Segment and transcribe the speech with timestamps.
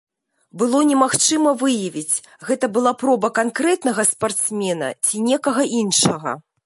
[0.61, 6.31] Было немагчыма выявіць, гэта была проба канкрэтнага спартсмена ці некага іншага.